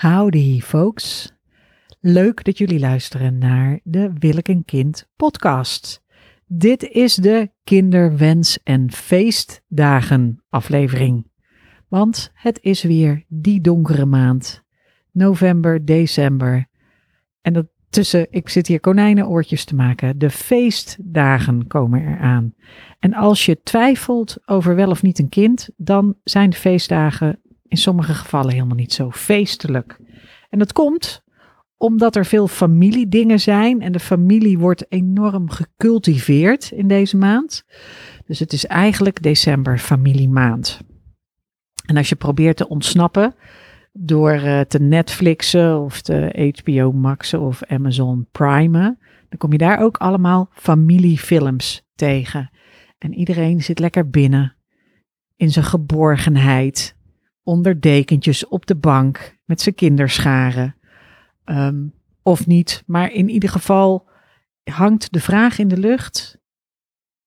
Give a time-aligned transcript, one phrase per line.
[0.00, 1.32] Howdy folks.
[2.00, 6.02] Leuk dat jullie luisteren naar de Wil ik een kind podcast.
[6.46, 11.30] Dit is de kinderwens- en feestdagen aflevering.
[11.88, 14.64] Want het is weer die donkere maand.
[15.12, 16.66] November, december.
[17.40, 20.18] En dat tussen, ik zit hier konijnenoortjes te maken.
[20.18, 22.54] De feestdagen komen eraan.
[22.98, 27.76] En als je twijfelt over wel of niet een kind, dan zijn de feestdagen in
[27.76, 30.00] sommige gevallen helemaal niet zo feestelijk.
[30.48, 31.26] En dat komt
[31.78, 37.64] omdat er veel familiedingen zijn en de familie wordt enorm gecultiveerd in deze maand.
[38.26, 40.80] Dus het is eigenlijk december familiemaand.
[41.86, 43.34] En als je probeert te ontsnappen
[43.92, 49.80] door uh, te Netflixen of te HBO Maxen of Amazon Primen, dan kom je daar
[49.80, 52.50] ook allemaal familiefilms tegen.
[52.98, 54.56] En iedereen zit lekker binnen
[55.36, 56.96] in zijn geborgenheid
[57.48, 60.76] onder dekentjes op de bank met zijn kinderscharen.
[61.44, 61.86] Ehm,
[62.22, 64.08] of niet, maar in ieder geval
[64.64, 66.38] hangt de vraag in de lucht.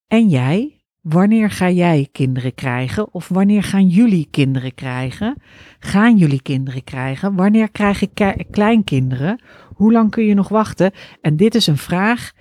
[0.07, 0.83] En jij?
[0.99, 3.13] Wanneer ga jij kinderen krijgen?
[3.13, 5.41] Of wanneer gaan jullie kinderen krijgen?
[5.79, 7.35] Gaan jullie kinderen krijgen?
[7.35, 9.41] Wanneer krijg ik kleinkinderen?
[9.73, 10.91] Hoe lang kun je nog wachten?
[11.21, 12.31] En dit is een vraag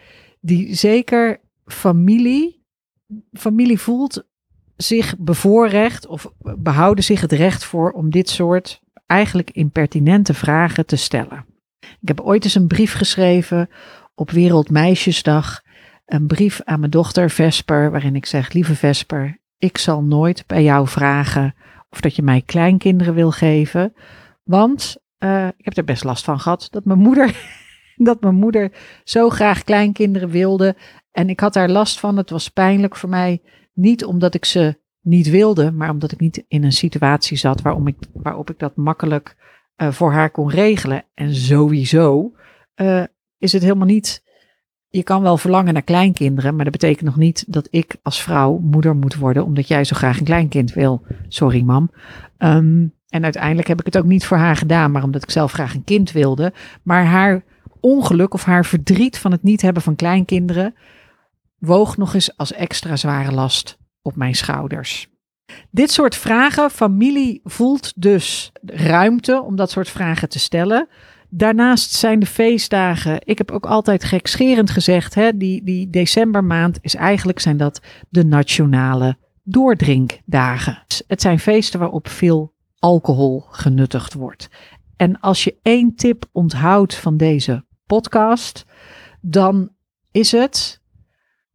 [0.41, 2.65] die zeker familie,
[3.33, 4.29] familie voelt
[4.83, 10.97] zich bevoorrecht of behouden zich het recht voor om dit soort eigenlijk impertinente vragen te
[10.97, 11.45] stellen.
[12.01, 13.69] Ik heb ooit eens een brief geschreven
[14.15, 15.63] op Wereldmeisjesdag.
[16.07, 20.63] Een brief aan mijn dochter Vesper, waarin ik zeg: Lieve Vesper, ik zal nooit bij
[20.63, 21.55] jou vragen
[21.91, 23.95] of dat je mij kleinkinderen wil geven.
[24.45, 27.35] Want uh, ik heb er best last van gehad dat mijn moeder,
[27.97, 28.73] dat mijn moeder
[29.05, 30.77] zo graag kleinkinderen wilde.
[31.13, 32.17] En ik had daar last van.
[32.17, 33.43] Het was pijnlijk voor mij.
[33.81, 37.87] Niet omdat ik ze niet wilde, maar omdat ik niet in een situatie zat waarom
[37.87, 39.37] ik, waarop ik dat makkelijk
[39.77, 41.05] uh, voor haar kon regelen.
[41.15, 42.35] En sowieso
[42.77, 43.03] uh,
[43.39, 44.23] is het helemaal niet.
[44.89, 48.59] Je kan wel verlangen naar kleinkinderen, maar dat betekent nog niet dat ik als vrouw
[48.59, 51.03] moeder moet worden omdat jij zo graag een kleinkind wil.
[51.29, 51.91] Sorry, mam.
[52.39, 55.53] Um, en uiteindelijk heb ik het ook niet voor haar gedaan, maar omdat ik zelf
[55.53, 56.53] graag een kind wilde.
[56.83, 57.45] Maar haar
[57.81, 60.75] ongeluk of haar verdriet van het niet hebben van kleinkinderen
[61.61, 65.09] woog nog eens als extra zware last op mijn schouders.
[65.71, 70.89] Dit soort vragen, familie voelt dus ruimte om dat soort vragen te stellen.
[71.29, 76.95] Daarnaast zijn de feestdagen, ik heb ook altijd gekscherend gezegd, hè, die, die decembermaand is
[76.95, 80.85] eigenlijk zijn dat de nationale doordrinkdagen.
[81.07, 84.49] Het zijn feesten waarop veel alcohol genuttigd wordt.
[84.97, 88.65] En als je één tip onthoudt van deze podcast,
[89.21, 89.71] dan
[90.11, 90.80] is het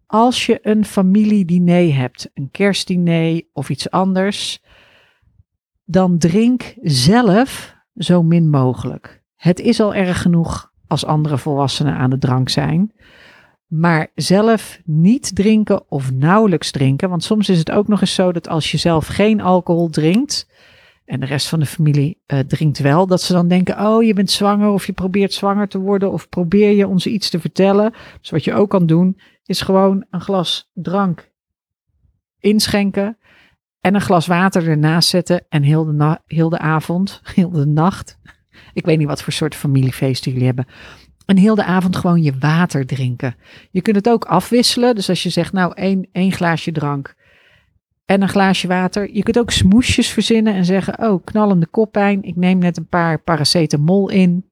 [0.07, 4.61] als je een familiediner hebt, een kerstdiner of iets anders,
[5.85, 9.23] dan drink zelf zo min mogelijk.
[9.35, 12.93] Het is al erg genoeg als andere volwassenen aan de drank zijn.
[13.67, 17.09] Maar zelf niet drinken of nauwelijks drinken.
[17.09, 20.47] Want soms is het ook nog eens zo dat als je zelf geen alcohol drinkt.
[21.05, 23.07] En de rest van de familie uh, drinkt wel.
[23.07, 24.69] Dat ze dan denken: Oh, je bent zwanger.
[24.69, 26.11] Of je probeert zwanger te worden.
[26.11, 27.93] Of probeer je ons iets te vertellen.
[28.21, 31.33] Dus wat je ook kan doen, is gewoon een glas drank
[32.39, 33.17] inschenken
[33.81, 38.19] en een glas water ernaast zetten en heel de, heel de avond, heel de nacht,
[38.73, 40.67] ik weet niet wat voor soort familiefeesten jullie hebben,
[41.25, 43.35] en heel de avond gewoon je water drinken.
[43.71, 47.15] Je kunt het ook afwisselen, dus als je zegt nou één, één glaasje drank
[48.05, 49.13] en een glaasje water.
[49.13, 53.21] Je kunt ook smoesjes verzinnen en zeggen, oh knallende koppijn, ik neem net een paar
[53.21, 54.49] paracetamol in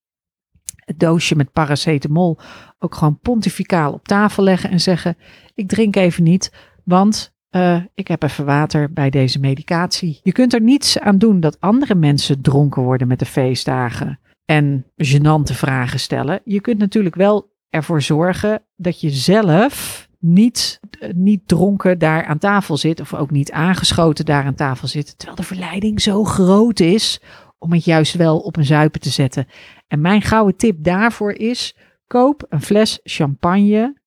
[0.86, 2.40] het doosje met paracetamol
[2.80, 5.18] ook gewoon pontificaal op tafel leggen en zeggen:
[5.54, 6.52] Ik drink even niet,
[6.84, 10.20] want uh, ik heb even water bij deze medicatie.
[10.24, 14.86] Je kunt er niets aan doen dat andere mensen dronken worden met de feestdagen en
[14.96, 16.42] gênante vragen stellen.
[16.44, 22.38] Je kunt natuurlijk wel ervoor zorgen dat je zelf niet, eh, niet dronken daar aan
[22.38, 26.80] tafel zit of ook niet aangeschoten daar aan tafel zit, terwijl de verleiding zo groot
[26.80, 27.22] is
[27.58, 29.48] om het juist wel op een zuipen te zetten.
[29.88, 31.76] En mijn gouden tip daarvoor is:
[32.08, 33.98] koop een fles champagne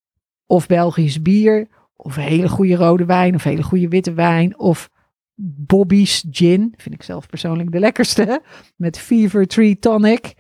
[0.47, 4.91] of Belgisch bier of hele goede rode wijn of hele goede witte wijn of
[5.39, 8.43] Bobby's gin, vind ik zelf persoonlijk de lekkerste,
[8.77, 10.35] met Fever Tree Tonic,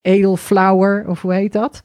[0.00, 1.82] Edelflower of hoe heet dat.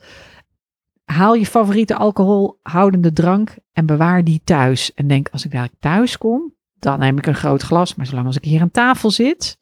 [1.12, 4.94] Haal je favoriete alcoholhoudende drank en bewaar die thuis.
[4.94, 7.96] En denk, als ik daar thuis kom, dan neem ik een groot glas.
[7.96, 9.58] Maar zolang als ik hier aan tafel zit,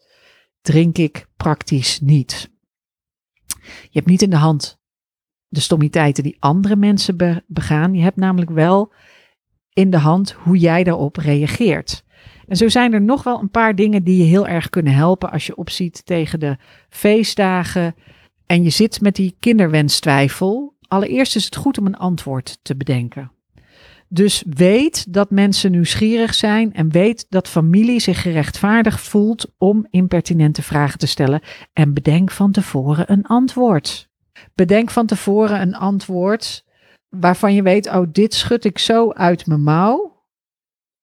[0.61, 2.51] drink ik praktisch niet.
[3.63, 4.79] Je hebt niet in de hand
[5.47, 7.93] de stommiteiten die andere mensen begaan.
[7.93, 8.93] Je hebt namelijk wel
[9.73, 12.03] in de hand hoe jij daarop reageert.
[12.47, 15.31] En zo zijn er nog wel een paar dingen die je heel erg kunnen helpen
[15.31, 16.57] als je opziet tegen de
[16.89, 17.95] feestdagen
[18.47, 20.75] en je zit met die kinderwenstwijfel.
[20.87, 23.31] Allereerst is het goed om een antwoord te bedenken.
[24.09, 30.61] Dus weet dat mensen nieuwsgierig zijn en weet dat familie zich gerechtvaardigd voelt om impertinente
[30.61, 31.41] vragen te stellen.
[31.73, 34.09] En bedenk van tevoren een antwoord.
[34.55, 36.65] Bedenk van tevoren een antwoord
[37.09, 40.25] waarvan je weet, oh, dit schud ik zo uit mijn mouw.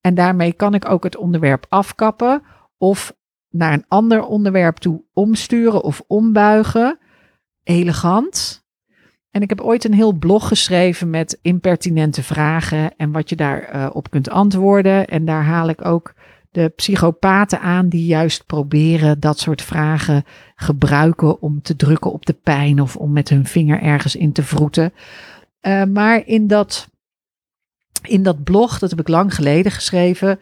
[0.00, 2.42] En daarmee kan ik ook het onderwerp afkappen
[2.78, 3.16] of
[3.50, 6.98] naar een ander onderwerp toe omsturen of ombuigen.
[7.62, 8.63] Elegant.
[9.34, 13.75] En ik heb ooit een heel blog geschreven met impertinente vragen en wat je daarop
[13.75, 15.06] uh, op kunt antwoorden.
[15.06, 16.14] En daar haal ik ook
[16.50, 22.32] de psychopaten aan die juist proberen dat soort vragen gebruiken om te drukken op de
[22.32, 24.92] pijn of om met hun vinger ergens in te vroeten.
[25.62, 26.88] Uh, maar in dat,
[28.02, 30.40] in dat blog, dat heb ik lang geleden geschreven,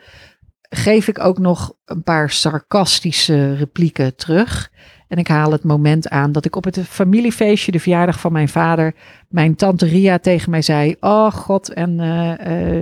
[0.68, 4.70] geef ik ook nog een paar sarcastische replieken terug.
[5.12, 8.48] En ik haal het moment aan dat ik op het familiefeestje, de verjaardag van mijn
[8.48, 8.94] vader,
[9.28, 12.76] mijn tante Ria tegen mij zei: Oh god, en uh, uh,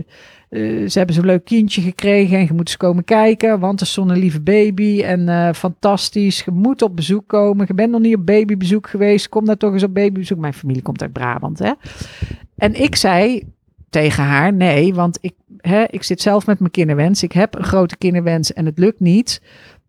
[0.50, 3.86] uh, ze hebben zo'n leuk kindje gekregen en je moet eens komen kijken, want er
[3.86, 6.42] is zo'n lieve baby en fantastisch.
[6.44, 7.64] Je moet op bezoek komen.
[7.68, 9.28] Je bent nog niet op babybezoek geweest.
[9.28, 10.38] Kom daar toch eens op babybezoek.
[10.38, 11.72] Mijn familie komt uit Brabant, hè?
[12.56, 13.42] En ik zei
[13.88, 17.22] tegen haar: Nee, want ik, hè, ik zit zelf met mijn kinderwens.
[17.22, 19.40] Ik heb een grote kinderwens en het lukt niet.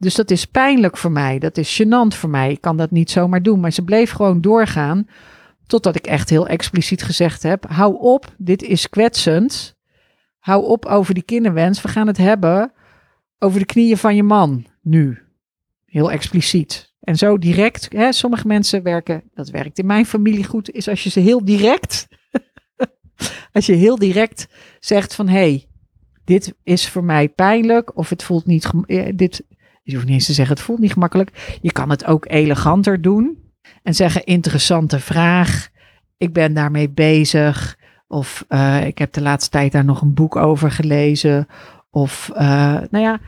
[0.02, 1.40] Dus dat is pijnlijk voor mij.
[1.40, 2.52] Dat is gênant voor mij.
[2.52, 3.60] Ik kan dat niet zomaar doen.
[3.60, 5.08] Maar ze bleef gewoon doorgaan.
[5.68, 9.76] Totdat ik echt heel expliciet gezegd heb: hou op, dit is kwetsend.
[10.40, 11.82] Hou op over die kinderwens.
[11.82, 12.72] We gaan het hebben
[13.40, 15.20] over de knieën van je man nu.
[15.86, 16.94] Heel expliciet.
[17.00, 17.88] En zo direct.
[17.92, 21.46] Hè, sommige mensen werken, dat werkt in mijn familie goed, is als je ze heel
[21.46, 22.08] direct.
[23.54, 24.48] als je heel direct
[24.80, 25.68] zegt van hé, hey,
[26.26, 27.98] dit is voor mij pijnlijk.
[27.98, 28.72] Of het voelt niet.
[29.16, 29.44] Dit,
[29.82, 31.58] je hoeft niet eens te zeggen, het voelt niet gemakkelijk.
[31.62, 33.38] Je kan het ook eleganter doen
[33.84, 35.70] en zeggen, interessante vraag.
[36.18, 37.78] Ik ben daarmee bezig.
[38.08, 41.48] Of uh, ik heb de laatste tijd daar nog een boek over gelezen.
[41.90, 42.40] Of, uh,
[42.90, 43.20] nou ja,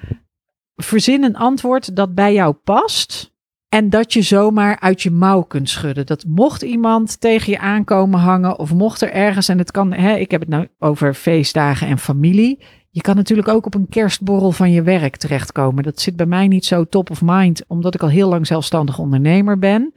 [0.76, 3.32] verzin een antwoord dat bij jou past.
[3.70, 6.06] En dat je zomaar uit je mouw kunt schudden.
[6.06, 8.60] Dat mocht iemand tegen je aankomen hangen.
[8.60, 11.98] Of mocht er ergens, en het kan, hè, ik heb het nou over feestdagen en
[11.98, 12.64] familie.
[12.94, 15.84] Je kan natuurlijk ook op een kerstborrel van je werk terechtkomen.
[15.84, 19.00] Dat zit bij mij niet zo top of mind, omdat ik al heel lang zelfstandig
[19.00, 19.94] ondernemer ben.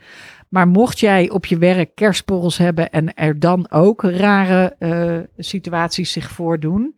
[0.49, 6.13] Maar mocht jij op je werk kerstborrels hebben en er dan ook rare uh, situaties
[6.13, 6.97] zich voordoen,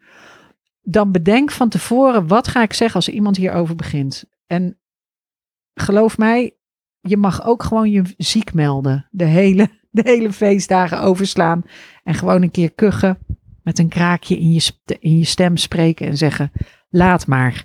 [0.83, 4.25] dan bedenk van tevoren wat ga ik zeggen als iemand hierover begint.
[4.47, 4.79] En
[5.75, 6.57] geloof mij,
[7.01, 9.09] je mag ook gewoon je ziek melden.
[9.11, 11.63] De hele, de hele feestdagen overslaan
[12.03, 13.19] en gewoon een keer kuchen
[13.69, 16.53] met een kraakje in je, in je stem spreken en zeggen:
[16.89, 17.65] Laat maar.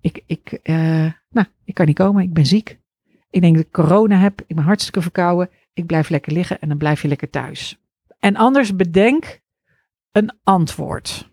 [0.00, 2.78] Ik, ik, uh, nou, ik kan niet komen, ik ben ziek.
[3.30, 5.50] Ik denk dat ik corona heb, ik ben hartstikke verkouden.
[5.72, 7.80] Ik blijf lekker liggen en dan blijf je lekker thuis.
[8.18, 9.40] En anders bedenk
[10.12, 11.30] een antwoord.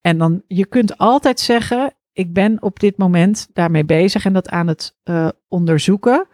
[0.00, 4.48] En dan, je kunt altijd zeggen: Ik ben op dit moment daarmee bezig en dat
[4.48, 6.26] aan het uh, onderzoeken.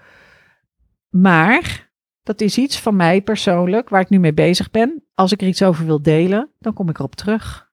[1.08, 1.89] Maar
[2.30, 5.04] dat is iets van mij persoonlijk, waar ik nu mee bezig ben.
[5.14, 7.70] Als ik er iets over wil delen, dan kom ik erop terug.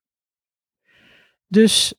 [1.48, 1.94] Dus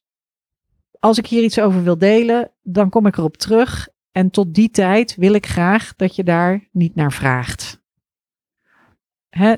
[0.99, 3.88] als ik hier iets over wil delen, dan kom ik erop terug.
[4.12, 7.82] En tot die tijd wil ik graag dat je daar niet naar vraagt.
[9.29, 9.55] Hè?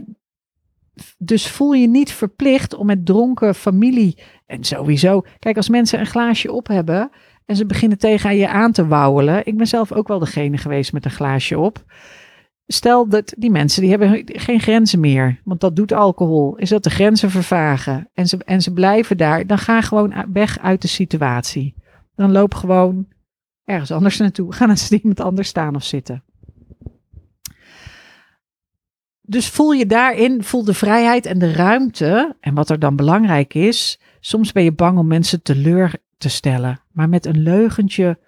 [1.19, 5.25] Dus voel je niet verplicht om met dronken familie en sowieso.
[5.38, 7.11] Kijk, als mensen een glaasje op hebben
[7.47, 9.47] en ze beginnen tegen je aan te wauwelen.
[9.47, 11.85] Ik ben zelf ook wel degene geweest met een glaasje op
[12.73, 16.83] Stel dat die mensen die hebben geen grenzen meer, want dat doet alcohol, is dat
[16.83, 20.89] de grenzen vervagen en ze, en ze blijven daar, dan ga gewoon weg uit de
[20.89, 21.75] situatie.
[22.15, 23.07] Dan loop gewoon
[23.65, 24.53] ergens anders naartoe.
[24.53, 26.25] Ga naast iemand anders staan of zitten.
[29.21, 32.37] Dus voel je daarin, voel de vrijheid en de ruimte.
[32.41, 36.81] En wat er dan belangrijk is, soms ben je bang om mensen teleur te stellen.
[36.93, 38.19] Maar met een leugentje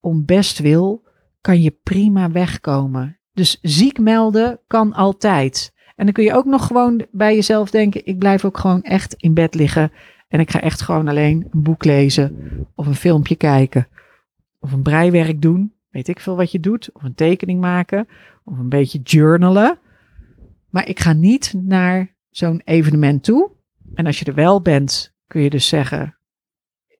[0.00, 1.06] om best wil,
[1.40, 3.17] kan je prima wegkomen.
[3.38, 5.72] Dus ziek melden kan altijd.
[5.96, 9.14] En dan kun je ook nog gewoon bij jezelf denken: ik blijf ook gewoon echt
[9.14, 9.92] in bed liggen.
[10.28, 12.36] En ik ga echt gewoon alleen een boek lezen
[12.74, 13.88] of een filmpje kijken.
[14.58, 15.74] Of een breiwerk doen.
[15.90, 16.92] Weet ik veel wat je doet.
[16.92, 18.08] Of een tekening maken.
[18.44, 19.78] Of een beetje journalen.
[20.70, 23.50] Maar ik ga niet naar zo'n evenement toe.
[23.94, 26.17] En als je er wel bent, kun je dus zeggen: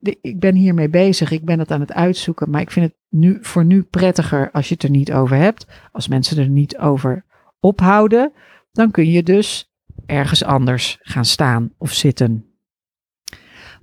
[0.00, 3.38] ik ben hiermee bezig, ik ben het aan het uitzoeken, maar ik vind het nu,
[3.40, 5.67] voor nu prettiger als je het er niet over hebt.
[5.93, 7.25] Als mensen er niet over
[7.61, 8.33] ophouden,
[8.73, 9.73] dan kun je dus
[10.07, 12.49] ergens anders gaan staan of zitten.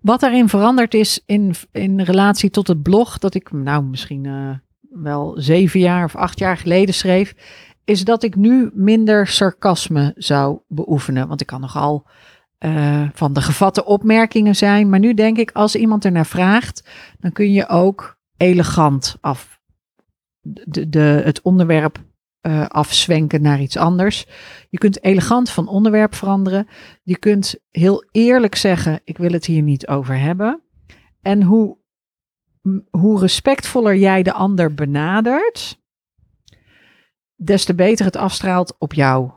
[0.01, 4.49] Wat daarin veranderd is in, in relatie tot het blog, dat ik nou misschien uh,
[4.89, 7.35] wel zeven jaar of acht jaar geleden schreef,
[7.83, 11.27] is dat ik nu minder sarcasme zou beoefenen.
[11.27, 12.07] Want ik kan nogal
[12.59, 14.89] uh, van de gevatte opmerkingen zijn.
[14.89, 19.59] Maar nu denk ik, als iemand ernaar vraagt, dan kun je ook elegant af
[20.41, 22.03] de, de, het onderwerp
[22.41, 24.25] uh, afzwenken naar iets anders.
[24.69, 26.67] Je kunt elegant van onderwerp veranderen.
[27.03, 30.61] Je kunt heel eerlijk zeggen: Ik wil het hier niet over hebben.
[31.21, 31.77] En hoe,
[32.89, 35.81] hoe respectvoller jij de ander benadert,
[37.35, 39.31] des te beter het afstraalt op jou.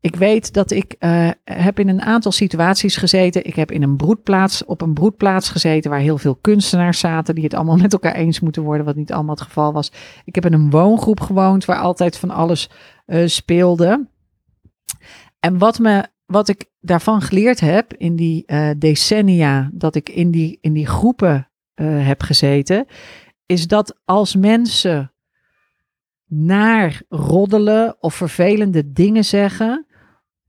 [0.00, 3.44] Ik weet dat ik uh, heb in een aantal situaties gezeten.
[3.44, 7.44] Ik heb in een broedplaats, op een broedplaats gezeten waar heel veel kunstenaars zaten die
[7.44, 9.92] het allemaal met elkaar eens moeten worden, wat niet allemaal het geval was.
[10.24, 12.70] Ik heb in een woongroep gewoond waar altijd van alles
[13.06, 14.08] uh, speelde.
[15.40, 20.30] En wat, me, wat ik daarvan geleerd heb in die uh, decennia dat ik in
[20.30, 21.50] die, in die groepen
[21.82, 22.86] heb gezeten,
[23.46, 25.12] is dat als mensen
[26.26, 29.86] naar roddelen of vervelende dingen zeggen,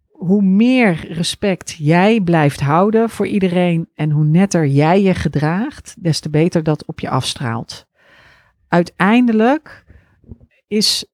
[0.07, 6.19] hoe meer respect jij blijft houden voor iedereen en hoe netter jij je gedraagt, des
[6.19, 7.87] te beter dat op je afstraalt.
[8.67, 9.85] Uiteindelijk
[10.67, 11.05] is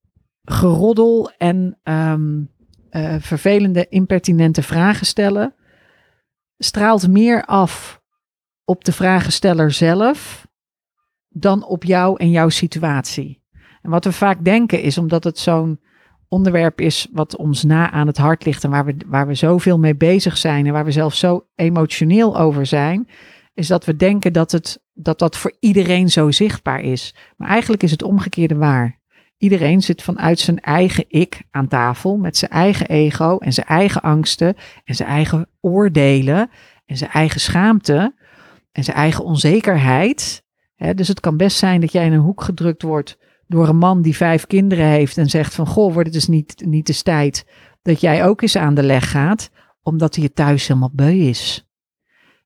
[0.44, 2.52] geroddel en um,
[2.92, 5.56] uh, vervelende, impertinente vragen stellen
[6.58, 8.02] straalt meer af
[8.66, 10.48] op de vragensteller zelf
[11.30, 13.43] dan op jou en jouw situatie.
[13.84, 15.80] En wat we vaak denken is, omdat het zo'n
[16.28, 19.80] onderwerp is wat ons na aan het hart ligt en waar we, waar we zoveel
[19.80, 23.08] mee bezig zijn en waar we zelf zo emotioneel over zijn,
[23.54, 27.16] is dat we denken dat, het, dat dat voor iedereen zo zichtbaar is.
[27.38, 29.02] Maar eigenlijk is het omgekeerde waar.
[29.38, 34.02] Iedereen zit vanuit zijn eigen ik aan tafel met zijn eigen ego en zijn eigen
[34.02, 36.50] angsten en zijn eigen oordelen
[36.86, 38.16] en zijn eigen schaamte
[38.72, 40.44] en zijn eigen onzekerheid.
[40.96, 43.18] dus het kan best zijn dat jij in een hoek gedrukt wordt
[43.54, 46.64] door een man die vijf kinderen heeft en zegt van goh, wordt het dus niet,
[46.66, 47.46] niet eens tijd
[47.82, 49.50] dat jij ook eens aan de leg gaat,
[49.84, 51.68] omdat hij thuis helemaal beu is.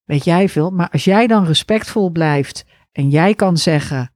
[0.03, 4.13] Weet jij veel, maar als jij dan respectvol blijft en jij kan zeggen,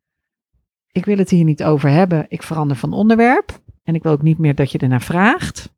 [0.92, 4.22] ik wil het hier niet over hebben, ik verander van onderwerp en ik wil ook
[4.22, 5.74] niet meer dat je ernaar vraagt,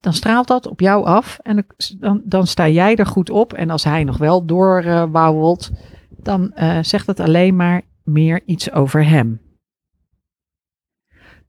[0.00, 1.66] dan straalt dat op jou af en
[1.98, 3.52] dan, dan sta jij er goed op.
[3.52, 5.78] En als hij nog wel doorwauwelt, uh,
[6.10, 9.41] dan uh, zegt het alleen maar meer iets over hem.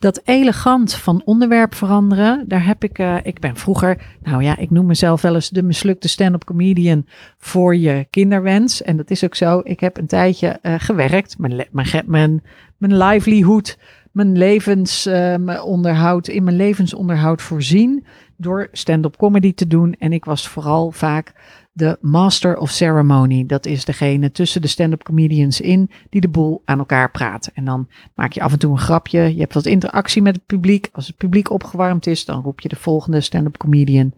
[0.03, 4.69] Dat elegant van onderwerp veranderen, daar heb ik, uh, ik ben vroeger, nou ja, ik
[4.69, 7.05] noem mezelf wel eens de mislukte stand-up comedian
[7.37, 8.81] voor je kinderwens.
[8.81, 9.61] En dat is ook zo.
[9.63, 12.43] Ik heb een tijdje uh, gewerkt, mijn, mijn, mijn,
[12.77, 13.77] mijn livelihood,
[14.11, 18.05] mijn levensonderhoud, uh, in mijn levensonderhoud voorzien
[18.37, 19.95] door stand-up comedy te doen.
[19.99, 21.33] En ik was vooral vaak
[21.75, 23.45] de Master of Ceremony.
[23.45, 27.51] Dat is degene tussen de stand-up comedians in die de boel aan elkaar praten.
[27.55, 29.33] En dan maak je af en toe een grapje.
[29.33, 30.89] Je hebt wat interactie met het publiek.
[30.91, 34.13] Als het publiek opgewarmd is, dan roep je de volgende stand-up comedian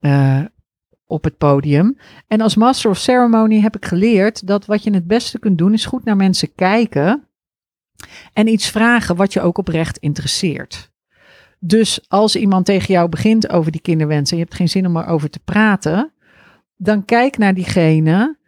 [0.00, 0.40] uh,
[1.06, 1.98] op het podium.
[2.26, 5.72] En als Master of Ceremony heb ik geleerd dat wat je het beste kunt doen,
[5.72, 7.28] is goed naar mensen kijken.
[8.32, 10.92] En iets vragen wat je ook oprecht interesseert.
[11.58, 14.96] Dus als iemand tegen jou begint over die kinderwensen en je hebt geen zin om
[14.96, 16.12] erover te praten,
[16.76, 18.38] dan kijk naar diegene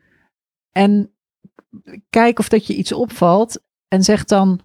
[0.73, 1.11] en
[2.11, 4.61] kijk of dat je iets opvalt en zeg dan,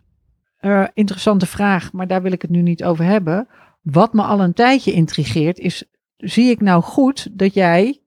[0.61, 3.47] uh, interessante vraag, maar daar wil ik het nu niet over hebben.
[3.81, 5.83] Wat me al een tijdje intrigeert is,
[6.17, 8.01] zie ik nou goed dat jij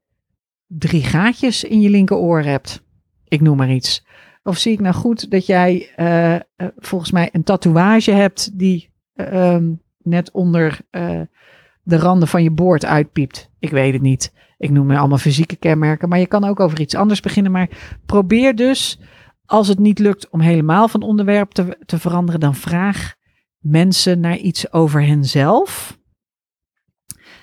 [0.66, 2.82] drie gaatjes in je linkeroor hebt?
[3.24, 4.06] Ik noem maar iets.
[4.42, 6.40] Of zie ik nou goed dat jij uh, uh,
[6.76, 10.80] volgens mij een tatoeage hebt die ehm, net onder
[11.84, 13.50] de randen van je boord uitpiept?
[13.58, 14.32] Ik weet het niet.
[14.58, 17.52] Ik noem me allemaal fysieke kenmerken, maar je kan ook over iets anders beginnen.
[17.52, 17.68] Maar
[18.06, 18.98] probeer dus,
[19.46, 23.14] als het niet lukt om helemaal van onderwerp te, te veranderen, dan vraag
[23.58, 25.98] mensen naar iets over henzelf.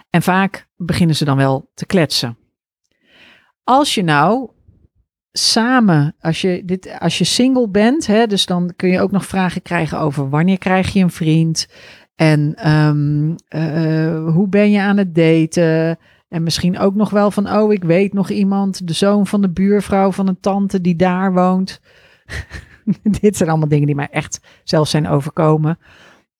[0.10, 2.38] En vaak beginnen ze dan wel te kletsen.
[3.64, 4.50] Als je nou
[5.32, 9.26] samen, als je, dit, als je single bent, hè, dus dan kun je ook nog
[9.26, 11.68] vragen krijgen over wanneer krijg je een vriend
[12.22, 15.98] en um, uh, hoe ben je aan het daten
[16.30, 19.50] en misschien ook nog wel van, oh, ik weet nog iemand, de zoon van de
[19.50, 21.82] buurvrouw van een tante die daar woont.
[23.22, 25.80] Dit zijn allemaal dingen die mij echt zelf zijn overkomen.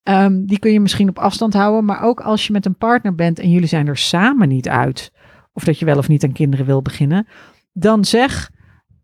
[0.02, 3.14] Um, die kun je misschien op afstand houden, maar ook als je met een partner
[3.14, 5.12] bent en jullie zijn er samen niet uit,
[5.52, 7.26] of dat je wel of niet aan kinderen wil beginnen,
[7.72, 8.50] dan zeg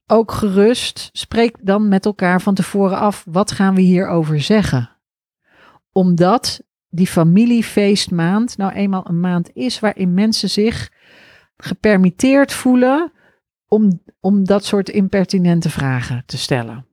[0.06, 4.90] ook gerust, spreek dan met elkaar van tevoren af, wat gaan we hierover zeggen?
[5.92, 10.92] Omdat die familiefeestmaand nou eenmaal een maand is waarin mensen zich
[11.56, 13.12] gepermitteerd voelen
[13.68, 16.86] om, om dat soort impertinente vragen te stellen.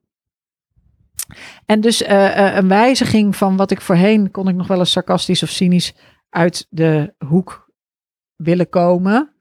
[1.66, 4.92] En dus uh, uh, een wijziging van wat ik voorheen kon ik nog wel eens
[4.92, 5.96] sarcastisch of cynisch
[6.30, 7.72] uit de hoek
[8.36, 9.34] willen komen.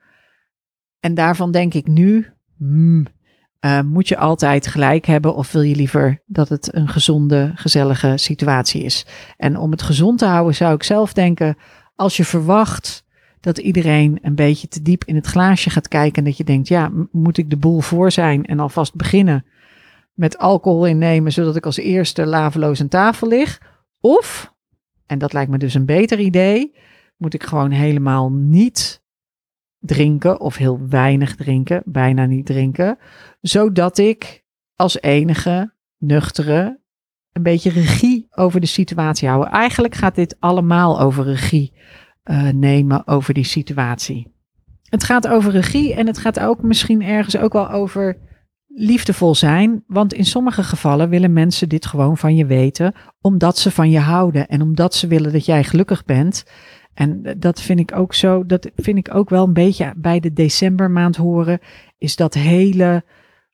[1.01, 3.07] En daarvan denk ik nu, hmm,
[3.65, 8.13] uh, moet je altijd gelijk hebben of wil je liever dat het een gezonde, gezellige
[8.17, 9.07] situatie is?
[9.37, 11.57] En om het gezond te houden zou ik zelf denken,
[11.95, 13.05] als je verwacht
[13.41, 16.69] dat iedereen een beetje te diep in het glaasje gaat kijken en dat je denkt,
[16.69, 19.45] ja, moet ik de boel voor zijn en alvast beginnen
[20.15, 23.61] met alcohol innemen, zodat ik als eerste laveloos aan tafel lig?
[24.01, 24.55] Of,
[25.07, 26.77] en dat lijkt me dus een beter idee,
[27.17, 29.03] moet ik gewoon helemaal niet
[29.87, 32.99] drinken of heel weinig drinken, bijna niet drinken,
[33.41, 34.45] zodat ik
[34.77, 36.81] als enige nuchtere
[37.33, 39.53] een beetje regie over de situatie houden.
[39.53, 41.73] Eigenlijk gaat dit allemaal over regie
[42.25, 44.33] uh, nemen over die situatie.
[44.85, 48.19] Het gaat over regie en het gaat ook misschien ergens ook wel over
[48.67, 49.85] liefdevol zijn.
[49.87, 53.99] Want in sommige gevallen willen mensen dit gewoon van je weten, omdat ze van je
[53.99, 56.45] houden en omdat ze willen dat jij gelukkig bent.
[56.95, 60.33] En dat vind ik ook zo, dat vind ik ook wel een beetje bij de
[60.33, 61.59] decembermaand horen,
[61.99, 63.05] is dat hele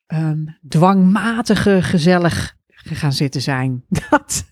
[0.06, 3.84] um, dwangmatige gezellig gaan zitten zijn.
[4.10, 4.48] Dat,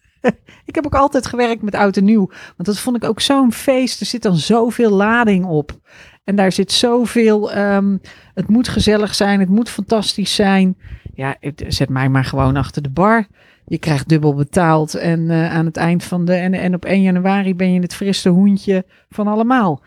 [0.64, 3.52] ik heb ook altijd gewerkt met oud en nieuw, want dat vond ik ook zo'n
[3.52, 4.00] feest.
[4.00, 5.80] Er zit dan zoveel lading op.
[6.24, 8.00] En daar zit zoveel, um,
[8.34, 10.76] het moet gezellig zijn, het moet fantastisch zijn.
[11.14, 11.36] Ja,
[11.68, 13.26] zet mij maar gewoon achter de bar.
[13.68, 16.32] Je krijgt dubbel betaald en uh, aan het eind van de.
[16.32, 19.82] En, en op 1 januari ben je het friste hoentje van allemaal.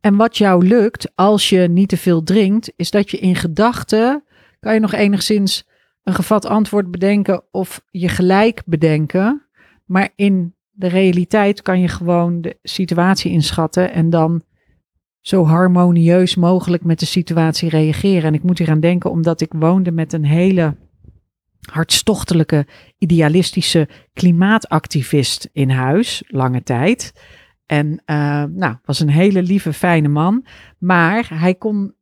[0.00, 4.24] En wat jou lukt als je niet te veel drinkt, is dat je in gedachten.
[4.60, 5.66] kan je nog enigszins
[6.02, 9.46] een gevat antwoord bedenken of je gelijk bedenken.
[9.84, 14.42] Maar in de realiteit kan je gewoon de situatie inschatten en dan
[15.20, 18.22] zo harmonieus mogelijk met de situatie reageren.
[18.22, 20.76] En ik moet hier aan denken omdat ik woonde met een hele
[21.72, 22.66] hartstochtelijke,
[22.98, 27.12] idealistische klimaatactivist in huis, lange tijd.
[27.66, 30.44] En uh, nou, was een hele lieve, fijne man.
[30.78, 31.94] Maar hij kon.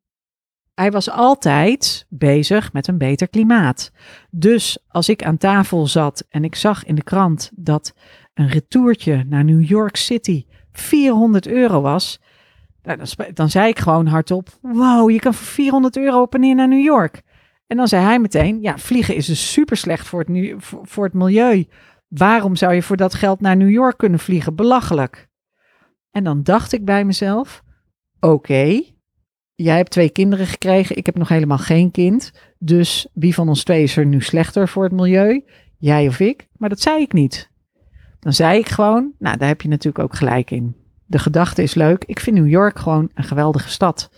[0.75, 3.93] Hij was altijd bezig met een beter klimaat.
[4.31, 7.95] Dus als ik aan tafel zat en ik zag in de krant dat
[8.35, 12.21] een retourtje naar New York City 400 euro was,
[12.83, 16.41] nou, dan, dan zei ik gewoon hardop: Wow, je kan voor 400 euro op en
[16.41, 17.23] neer naar New York.
[17.67, 21.15] En dan zei hij meteen, ja, vliegen is dus super slecht voor het, voor het
[21.15, 21.67] milieu.
[22.09, 24.55] Waarom zou je voor dat geld naar New York kunnen vliegen?
[24.55, 25.29] Belachelijk.
[26.11, 27.63] En dan dacht ik bij mezelf,
[28.21, 28.83] oké,
[29.55, 32.33] jij hebt twee kinderen gekregen, ik heb nog helemaal geen kind.
[32.59, 35.45] Dus wie van ons twee is er nu slechter voor het milieu?
[35.79, 36.49] Jij of ik?
[36.57, 37.51] Maar dat zei ik niet.
[38.21, 40.77] Dan zei ik gewoon, nou daar heb je natuurlijk ook gelijk in.
[41.07, 42.05] De gedachte is leuk.
[42.05, 44.11] Ik vind New York gewoon een geweldige stad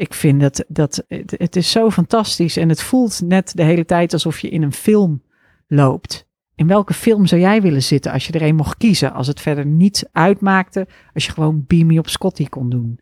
[0.00, 4.12] ik vind dat, dat het, is zo fantastisch en het voelt net de hele tijd
[4.12, 5.22] alsof je in een film
[5.66, 6.26] loopt.
[6.54, 9.12] In welke film zou jij willen zitten als je er een mocht kiezen?
[9.12, 13.00] Als het verder niet uitmaakte, als je gewoon Beam Me op Scotty kon doen.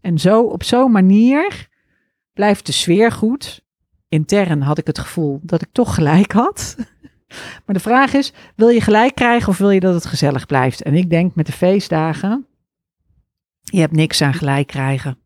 [0.00, 1.68] En zo, op zo'n manier
[2.32, 3.64] blijft de sfeer goed.
[4.08, 6.76] Intern had ik het gevoel dat ik toch gelijk had.
[7.64, 10.82] Maar de vraag is, wil je gelijk krijgen of wil je dat het gezellig blijft?
[10.82, 12.46] En ik denk met de feestdagen,
[13.60, 15.18] je hebt niks aan gelijk krijgen.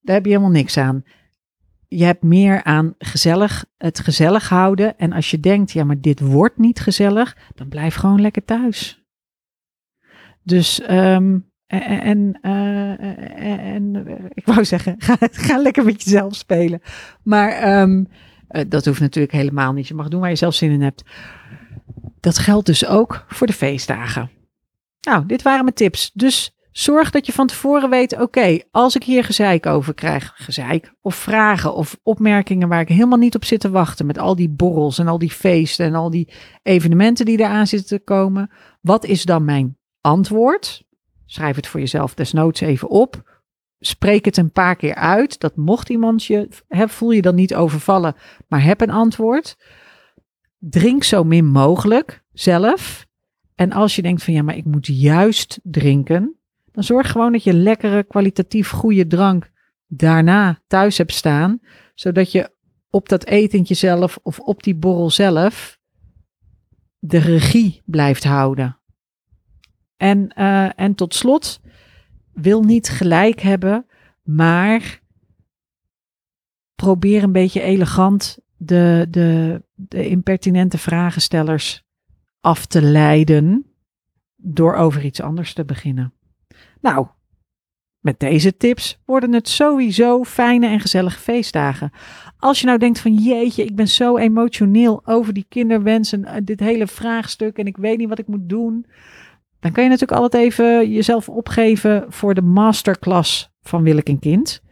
[0.00, 1.04] Daar heb je helemaal niks aan.
[1.88, 4.98] Je hebt meer aan gezellig, het gezellig houden.
[4.98, 9.04] En als je denkt, ja, maar dit wordt niet gezellig, dan blijf gewoon lekker thuis.
[10.42, 16.80] Dus, um, en, uh, en, ik wou zeggen, ga, ga, lekker met jezelf spelen.
[17.22, 18.08] Maar um,
[18.68, 19.88] dat hoeft natuurlijk helemaal niet.
[19.88, 21.02] Je mag doen waar je zelf zin in hebt.
[22.20, 24.30] Dat geldt dus ook voor de feestdagen.
[25.00, 26.10] Nou, dit waren mijn tips.
[26.14, 30.94] Dus Zorg dat je van tevoren weet, oké, als ik hier gezeik over krijg, gezeik,
[31.00, 34.48] of vragen of opmerkingen waar ik helemaal niet op zit te wachten, met al die
[34.48, 39.04] borrels en al die feesten en al die evenementen die eraan zitten te komen, wat
[39.04, 40.84] is dan mijn antwoord?
[41.26, 43.42] Schrijf het voor jezelf desnoods even op.
[43.78, 45.40] Spreek het een paar keer uit.
[45.40, 48.14] Dat mocht iemand je, voel je dan niet overvallen,
[48.48, 49.56] maar heb een antwoord.
[50.58, 53.06] Drink zo min mogelijk zelf.
[53.54, 56.39] En als je denkt van ja, maar ik moet juist drinken,
[56.72, 59.50] dan zorg gewoon dat je lekkere, kwalitatief goede drank
[59.86, 61.60] daarna thuis hebt staan.
[61.94, 62.50] Zodat je
[62.90, 65.78] op dat etentje zelf of op die borrel zelf
[66.98, 68.78] de regie blijft houden.
[69.96, 71.60] En, uh, en tot slot,
[72.32, 73.86] wil niet gelijk hebben,
[74.22, 75.00] maar
[76.74, 81.84] probeer een beetje elegant de, de, de impertinente vragenstellers
[82.40, 83.66] af te leiden
[84.36, 86.14] door over iets anders te beginnen.
[86.80, 87.06] Nou,
[88.00, 91.90] met deze tips worden het sowieso fijne en gezellige feestdagen.
[92.38, 96.60] Als je nou denkt van jeetje, ik ben zo emotioneel over die kinderwensen, eh, dit
[96.60, 98.86] hele vraagstuk en ik weet niet wat ik moet doen.
[99.60, 104.18] Dan kan je natuurlijk altijd even jezelf opgeven voor de masterclass van Wil ik een
[104.18, 104.62] kind.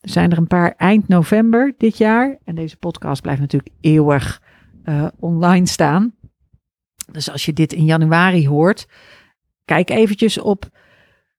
[0.00, 2.38] Er zijn er een paar eind november dit jaar.
[2.44, 4.42] En deze podcast blijft natuurlijk eeuwig
[4.84, 6.14] uh, online staan.
[7.12, 8.88] Dus als je dit in januari hoort,
[9.64, 10.70] kijk eventjes op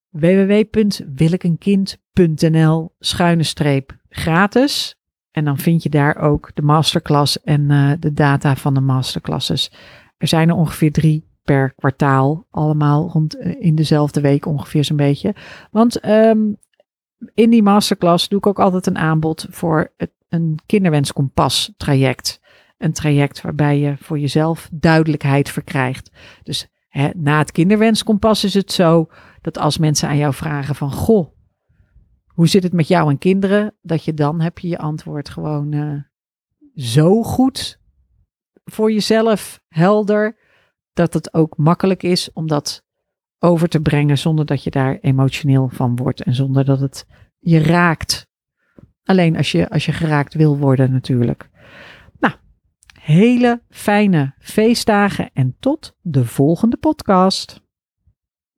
[0.10, 4.98] www.willekenkind.nl schuine streep gratis.
[5.32, 9.72] En dan vind je daar ook de masterclass en uh, de data van de masterclasses.
[10.18, 14.98] Er zijn er ongeveer drie per kwartaal, allemaal rond uh, in dezelfde week ongeveer zo'n
[14.98, 15.36] beetje.
[15.72, 16.58] Want um,
[17.34, 22.42] in die masterclass doe ik ook altijd een aanbod voor het, een kinderwenskompas traject.
[22.78, 26.12] Een traject waarbij je voor jezelf duidelijkheid verkrijgt.
[26.44, 26.68] Dus
[27.16, 29.10] na het kinderwenskompas is het zo
[29.42, 31.28] dat als mensen aan jou vragen van goh,
[32.28, 33.76] hoe zit het met jou en kinderen?
[33.82, 36.02] Dat je dan heb je je antwoord gewoon uh,
[36.76, 37.80] zo goed
[38.64, 40.38] voor jezelf helder
[40.94, 42.84] dat het ook makkelijk is om dat
[43.40, 47.06] over te brengen zonder dat je daar emotioneel van wordt en zonder dat het
[47.40, 48.28] je raakt.
[49.04, 51.50] Alleen als je, als je geraakt wil worden natuurlijk.
[53.10, 57.62] Hele fijne feestdagen en tot de volgende podcast.